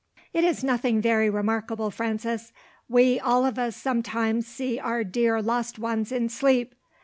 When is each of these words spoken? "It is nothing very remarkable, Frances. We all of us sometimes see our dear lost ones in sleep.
"It 0.33 0.43
is 0.43 0.63
nothing 0.63 0.99
very 0.99 1.29
remarkable, 1.29 1.91
Frances. 1.91 2.51
We 2.89 3.19
all 3.19 3.45
of 3.45 3.59
us 3.59 3.77
sometimes 3.77 4.47
see 4.47 4.79
our 4.79 5.03
dear 5.03 5.43
lost 5.43 5.77
ones 5.77 6.11
in 6.11 6.27
sleep. 6.27 6.73